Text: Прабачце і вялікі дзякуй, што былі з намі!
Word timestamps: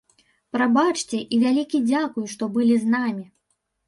Прабачце 0.55 1.19
і 1.19 1.37
вялікі 1.43 1.81
дзякуй, 1.89 2.25
што 2.33 2.43
былі 2.57 2.79
з 2.85 2.95
намі! 2.95 3.23